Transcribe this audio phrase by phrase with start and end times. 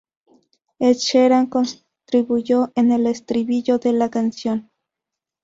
[0.79, 4.71] Ed Sheeran, contribuyó con el estribillo de la canción.